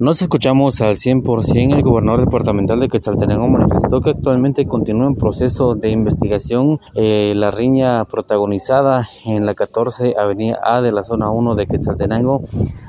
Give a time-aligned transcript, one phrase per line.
[0.00, 1.74] Nos escuchamos al 100%.
[1.74, 7.50] El gobernador departamental de Quetzaltenango manifestó que actualmente continúa en proceso de investigación eh, la
[7.50, 12.44] riña protagonizada en la 14 Avenida A de la zona 1 de Quetzaltenango,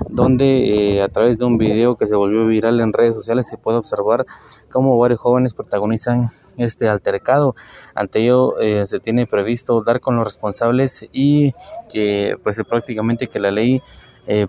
[0.07, 3.57] donde eh, a través de un video que se volvió viral en redes sociales se
[3.57, 4.27] puede observar
[4.71, 7.55] cómo varios jóvenes protagonizan este altercado.
[7.95, 11.53] Ante ello eh, se tiene previsto dar con los responsables y
[11.91, 13.81] que pues prácticamente que la ley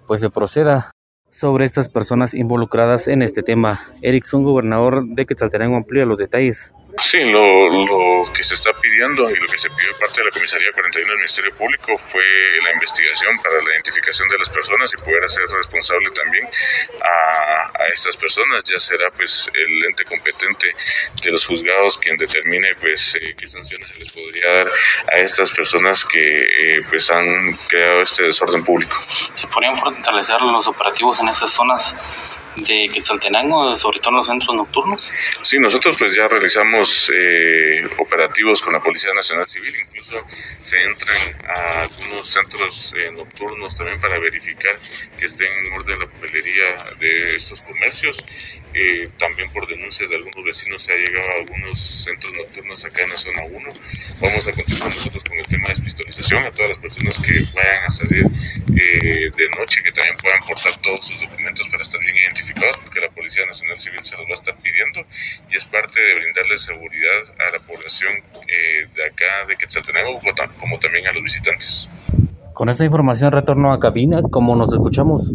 [0.07, 0.91] pues se proceda
[1.31, 3.81] sobre estas personas involucradas en este tema.
[4.03, 6.73] Erickson, gobernador de Quetzaltenango, amplía los detalles.
[6.99, 10.31] Sí, lo, lo, que se está pidiendo y lo que se pidió parte de la
[10.33, 12.23] Comisaría 41 del Ministerio Público fue
[12.65, 16.49] la investigación para la identificación de las personas y poder hacer responsable también
[17.01, 18.65] a, a estas personas.
[18.65, 20.75] Ya será pues el ente competente
[21.23, 24.71] de los juzgados quien determine pues eh, qué sanciones se les podría dar
[25.13, 28.97] a estas personas que eh, pues han creado este desorden público.
[29.41, 31.95] ¿Se podrían fortalecer los operativos en esas zonas
[32.57, 35.11] de Quetzaltenango, sobre todo en los centros nocturnos?
[35.43, 40.17] Sí, nosotros pues ya realizamos eh, operativos con la Policía Nacional Civil, incluso
[40.59, 41.17] se entran
[41.49, 44.75] a algunos centros eh, nocturnos también para verificar
[45.19, 48.25] que estén en orden la papelería de estos comercios.
[48.73, 53.03] Eh, también por denuncias de algunos vecinos se ha llegado a algunos centros nocturnos acá
[53.03, 53.71] en la zona 1.
[54.21, 57.85] Vamos a continuar nosotros con el tema de despistolización a todas las personas que vayan
[57.85, 58.27] a salir
[58.69, 59.90] de noche, que
[63.31, 65.09] Policía Nacional Civil se los va a estar pidiendo
[65.49, 68.11] y es parte de brindarle seguridad a la población
[68.49, 70.19] eh, de acá de Quetzaltenango,
[70.59, 71.89] como también a los visitantes.
[72.53, 75.29] Con esta información retorno a cabina, como nos escuchamos.